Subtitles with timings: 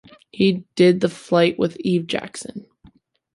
[0.31, 2.65] He did the flight with Eve Jackson.